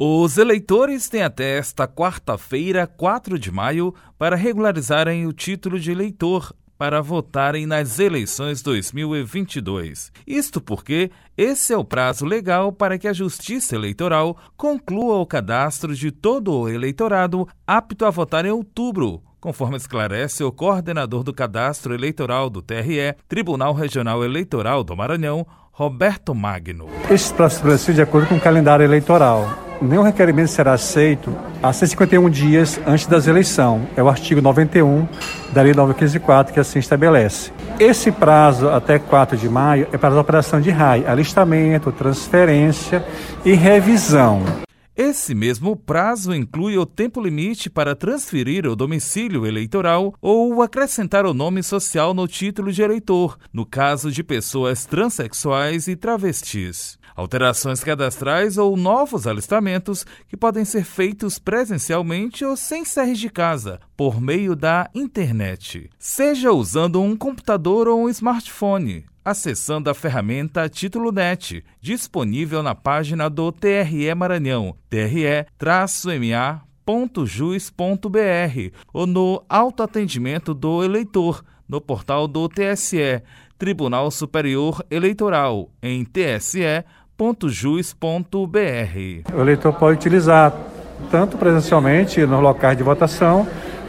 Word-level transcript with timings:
Os 0.00 0.38
eleitores 0.38 1.08
têm 1.08 1.24
até 1.24 1.58
esta 1.58 1.88
quarta-feira, 1.88 2.86
4 2.86 3.36
de 3.36 3.50
maio, 3.50 3.92
para 4.16 4.36
regularizarem 4.36 5.26
o 5.26 5.32
título 5.32 5.76
de 5.76 5.90
eleitor 5.90 6.54
para 6.78 7.02
votarem 7.02 7.66
nas 7.66 7.98
eleições 7.98 8.62
2022. 8.62 10.12
Isto 10.24 10.60
porque 10.60 11.10
esse 11.36 11.72
é 11.72 11.76
o 11.76 11.82
prazo 11.82 12.24
legal 12.24 12.70
para 12.70 12.96
que 12.96 13.08
a 13.08 13.12
Justiça 13.12 13.74
Eleitoral 13.74 14.36
conclua 14.56 15.16
o 15.16 15.26
cadastro 15.26 15.92
de 15.92 16.12
todo 16.12 16.54
o 16.54 16.68
eleitorado 16.68 17.48
apto 17.66 18.04
a 18.04 18.10
votar 18.10 18.46
em 18.46 18.52
outubro, 18.52 19.20
conforme 19.40 19.76
esclarece 19.76 20.44
o 20.44 20.52
coordenador 20.52 21.24
do 21.24 21.34
cadastro 21.34 21.92
eleitoral 21.92 22.48
do 22.48 22.62
TRE, 22.62 23.16
Tribunal 23.26 23.74
Regional 23.74 24.24
Eleitoral 24.24 24.84
do 24.84 24.96
Maranhão, 24.96 25.44
Roberto 25.72 26.36
Magno. 26.36 26.86
Este 27.10 27.34
prazo 27.34 27.56
estabelecido 27.56 27.96
de 27.96 28.02
acordo 28.02 28.28
com 28.28 28.36
o 28.36 28.40
calendário 28.40 28.84
eleitoral 28.84 29.66
nenhum 29.80 30.02
requerimento 30.02 30.48
será 30.48 30.72
aceito 30.72 31.34
a 31.62 31.72
151 31.72 32.28
dias 32.30 32.80
antes 32.86 33.06
das 33.06 33.26
eleições. 33.26 33.82
É 33.96 34.02
o 34.02 34.08
artigo 34.08 34.40
91 34.40 35.06
da 35.52 35.62
Lei 35.62 35.74
954 35.74 36.52
que 36.52 36.60
assim 36.60 36.78
estabelece. 36.78 37.50
Esse 37.78 38.10
prazo 38.10 38.68
até 38.68 38.98
4 38.98 39.36
de 39.36 39.48
maio 39.48 39.86
é 39.92 39.98
para 39.98 40.14
a 40.14 40.20
operação 40.20 40.60
de 40.60 40.70
RAI, 40.70 41.04
alistamento, 41.06 41.92
transferência 41.92 43.04
e 43.44 43.52
revisão. 43.54 44.67
Esse 45.00 45.32
mesmo 45.32 45.76
prazo 45.76 46.34
inclui 46.34 46.76
o 46.76 46.84
tempo 46.84 47.20
limite 47.20 47.70
para 47.70 47.94
transferir 47.94 48.66
o 48.66 48.74
domicílio 48.74 49.46
eleitoral 49.46 50.12
ou 50.20 50.60
acrescentar 50.60 51.24
o 51.24 51.32
nome 51.32 51.62
social 51.62 52.12
no 52.12 52.26
título 52.26 52.72
de 52.72 52.82
eleitor, 52.82 53.38
no 53.52 53.64
caso 53.64 54.10
de 54.10 54.24
pessoas 54.24 54.84
transexuais 54.86 55.86
e 55.86 55.94
travestis. 55.94 56.98
Alterações 57.14 57.84
cadastrais 57.84 58.58
ou 58.58 58.76
novos 58.76 59.28
alistamentos 59.28 60.04
que 60.26 60.36
podem 60.36 60.64
ser 60.64 60.82
feitos 60.82 61.38
presencialmente 61.38 62.44
ou 62.44 62.56
sem 62.56 62.84
sair 62.84 63.14
de 63.14 63.30
casa, 63.30 63.78
por 63.96 64.20
meio 64.20 64.56
da 64.56 64.90
internet, 64.92 65.88
seja 65.96 66.50
usando 66.50 67.00
um 67.00 67.16
computador 67.16 67.86
ou 67.86 68.00
um 68.00 68.08
smartphone 68.08 69.06
acessando 69.28 69.90
a 69.90 69.94
ferramenta 69.94 70.68
Título 70.68 71.12
Net, 71.12 71.62
disponível 71.82 72.62
na 72.62 72.74
página 72.74 73.28
do 73.28 73.52
TRE 73.52 74.14
Maranhão, 74.14 74.74
tre-ma.jus.br 74.88 75.68
ou 78.92 79.06
no 79.06 79.44
autoatendimento 79.46 80.54
do 80.54 80.82
eleitor, 80.82 81.44
no 81.68 81.78
portal 81.78 82.26
do 82.26 82.48
TSE, 82.48 83.22
Tribunal 83.58 84.10
Superior 84.10 84.82
Eleitoral, 84.90 85.68
em 85.82 86.04
tse.jus.br. 86.04 86.84
O 89.34 89.40
eleitor 89.40 89.74
pode 89.74 89.98
utilizar 89.98 90.54
tanto 91.10 91.36
presencialmente 91.36 92.24
nos 92.24 92.42
locais 92.42 92.78
de 92.78 92.82
votação 92.82 93.46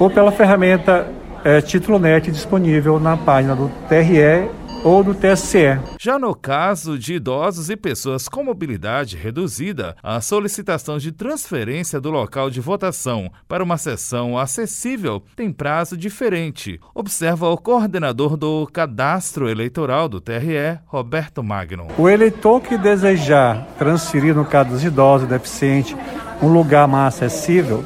ou 0.00 0.10
pela 0.10 0.32
ferramenta 0.32 1.06
é, 1.44 1.60
Título 1.60 2.00
Net 2.00 2.30
disponível 2.32 2.98
na 2.98 3.16
página 3.16 3.54
do 3.54 3.70
TRE 3.88 4.59
ou 4.82 5.04
do 5.04 5.14
TSE. 5.14 5.78
Já 5.98 6.18
no 6.18 6.34
caso 6.34 6.98
de 6.98 7.14
idosos 7.14 7.70
e 7.70 7.76
pessoas 7.76 8.28
com 8.28 8.44
mobilidade 8.44 9.16
reduzida, 9.16 9.96
a 10.02 10.20
solicitação 10.20 10.98
de 10.98 11.12
transferência 11.12 12.00
do 12.00 12.10
local 12.10 12.50
de 12.50 12.60
votação 12.60 13.30
para 13.46 13.62
uma 13.62 13.76
sessão 13.76 14.38
acessível 14.38 15.22
tem 15.36 15.52
prazo 15.52 15.96
diferente, 15.96 16.80
observa 16.94 17.48
o 17.48 17.58
coordenador 17.58 18.36
do 18.36 18.66
Cadastro 18.72 19.48
Eleitoral 19.48 20.08
do 20.08 20.20
TRE, 20.20 20.78
Roberto 20.86 21.42
Magno. 21.42 21.88
O 21.98 22.08
eleitor 22.08 22.60
que 22.60 22.78
desejar 22.78 23.66
transferir, 23.78 24.34
no 24.34 24.44
caso 24.44 24.70
dos 24.70 24.84
idosos 24.84 25.26
e 25.26 25.30
deficientes, 25.30 25.96
um 26.42 26.48
lugar 26.48 26.88
mais 26.88 27.14
acessível, 27.14 27.84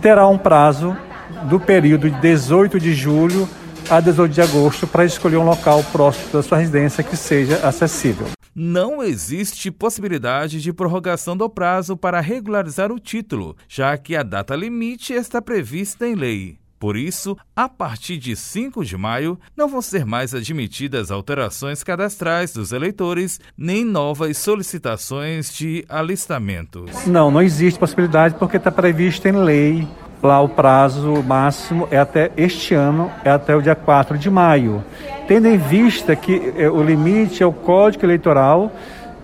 terá 0.00 0.26
um 0.26 0.38
prazo 0.38 0.96
do 1.44 1.60
período 1.60 2.10
de 2.10 2.20
18 2.20 2.80
de 2.80 2.94
julho 2.94 3.48
a 3.90 4.00
18 4.00 4.32
de 4.32 4.40
agosto 4.40 4.86
para 4.86 5.04
escolher 5.04 5.36
um 5.36 5.44
local 5.44 5.82
próximo 5.92 6.32
da 6.32 6.42
sua 6.42 6.58
residência 6.58 7.04
que 7.04 7.16
seja 7.16 7.56
acessível. 7.66 8.26
Não 8.54 9.02
existe 9.02 9.70
possibilidade 9.70 10.60
de 10.60 10.72
prorrogação 10.72 11.36
do 11.36 11.48
prazo 11.48 11.96
para 11.96 12.20
regularizar 12.20 12.92
o 12.92 12.98
título, 12.98 13.56
já 13.66 13.96
que 13.96 14.14
a 14.14 14.22
data 14.22 14.54
limite 14.54 15.14
está 15.14 15.40
prevista 15.40 16.06
em 16.06 16.14
lei. 16.14 16.62
Por 16.82 16.96
isso, 16.96 17.36
a 17.54 17.68
partir 17.68 18.18
de 18.18 18.34
5 18.34 18.84
de 18.84 18.96
maio, 18.96 19.38
não 19.56 19.68
vão 19.68 19.80
ser 19.80 20.04
mais 20.04 20.34
admitidas 20.34 21.12
alterações 21.12 21.84
cadastrais 21.84 22.52
dos 22.52 22.72
eleitores 22.72 23.38
nem 23.56 23.84
novas 23.84 24.36
solicitações 24.36 25.54
de 25.54 25.84
alistamentos. 25.88 27.06
Não, 27.06 27.30
não 27.30 27.40
existe 27.40 27.78
possibilidade 27.78 28.34
porque 28.34 28.56
está 28.56 28.72
previsto 28.72 29.28
em 29.28 29.32
lei 29.32 29.88
Lá 30.22 30.40
o 30.40 30.48
prazo 30.48 31.22
máximo 31.26 31.88
é 31.90 31.98
até 31.98 32.30
este 32.36 32.74
ano, 32.74 33.10
é 33.24 33.30
até 33.30 33.56
o 33.56 33.60
dia 33.60 33.74
4 33.74 34.16
de 34.16 34.30
maio. 34.30 34.84
Tendo 35.26 35.48
em 35.48 35.58
vista 35.58 36.14
que 36.14 36.52
eh, 36.56 36.70
o 36.70 36.80
limite 36.80 37.42
é 37.42 37.46
o 37.46 37.52
Código 37.52 38.06
Eleitoral 38.06 38.70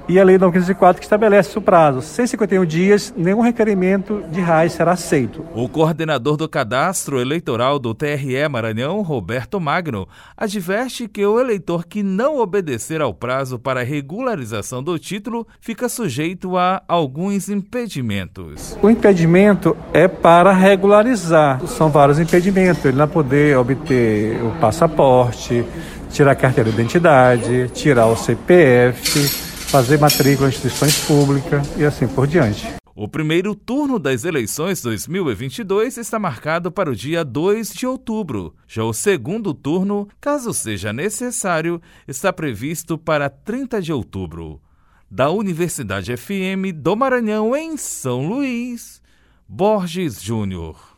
e 0.09 0.19
a 0.19 0.25
Lei 0.25 0.39
904 0.39 1.01
que 1.01 1.05
estabelece 1.05 1.59
o 1.59 1.61
prazo. 1.61 2.01
151 2.01 2.65
dias, 2.65 3.13
nenhum 3.15 3.41
requerimento 3.41 4.23
de 4.31 4.41
RAI 4.41 4.71
será 4.71 4.93
aceito. 4.93 5.45
O 5.55 5.69
coordenador 5.69 6.37
do 6.37 6.49
cadastro 6.49 7.21
eleitoral 7.21 7.79
do 7.79 7.95
TRE 7.95 8.49
Maranhão, 8.49 9.03
Roberto 9.03 9.61
Magno, 9.61 10.09
adverte 10.37 11.07
que 11.07 11.25
o 11.27 11.39
eleitor 11.39 11.87
que 11.87 12.03
não 12.03 12.39
obedecer 12.39 13.03
ao 13.03 13.13
prazo 13.13 13.59
para 13.59 13.83
regularização 13.83 14.83
do 14.83 14.99
título 14.99 15.47
fica 15.61 15.89
sujeito 15.89 16.57
a 16.57 16.83
alguns 16.89 17.51
impedimentos. 17.51 18.79
O 18.83 18.89
impedimento 18.89 19.77
é 19.93 20.09
para 20.09 20.53
regularizar. 20.53 21.61
São 21.67 21.91
vários 21.91 22.19
impedimentos. 22.19 22.85
Ele 22.85 22.97
não 22.97 23.09
poder 23.09 23.59
obter 23.59 24.43
o 24.43 24.51
passaporte, 24.59 25.65
tirar 26.11 26.33
a 26.33 26.35
carteira 26.35 26.71
de 26.71 26.77
identidade, 26.77 27.69
tirar 27.75 28.07
o 28.07 28.17
CPF 28.17 29.48
fazer 29.69 29.99
matrícula 29.99 30.49
em 30.49 30.51
instituições 30.51 31.05
públicas 31.05 31.69
e 31.77 31.85
assim 31.85 32.09
por 32.09 32.27
diante. 32.27 32.67
O 32.97 33.07
primeiro 33.07 33.55
turno 33.55 33.99
das 33.99 34.25
eleições 34.25 34.83
2022 34.83 35.99
está 35.99 36.19
marcado 36.19 36.73
para 36.73 36.91
o 36.91 36.97
dia 36.97 37.25
2 37.25 37.73
de 37.73 37.87
outubro. 37.87 38.57
Já 38.67 38.83
o 38.83 38.93
segundo 38.93 39.55
turno, 39.55 40.09
caso 40.21 40.53
seja 40.53 40.93
necessário, 40.93 41.81
está 42.09 42.33
previsto 42.33 42.99
para 42.99 43.31
30 43.31 43.81
de 43.81 43.93
outubro. 43.93 44.61
Da 45.09 45.31
Universidade 45.31 46.17
FM 46.17 46.75
do 46.75 46.97
Maranhão, 46.97 47.55
em 47.55 47.77
São 47.77 48.27
Luís, 48.27 49.01
Borges 49.47 50.21
Júnior. 50.21 50.98